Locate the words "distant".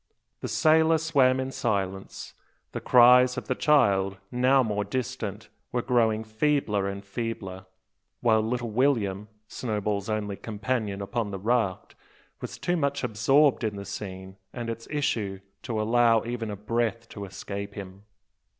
4.83-5.49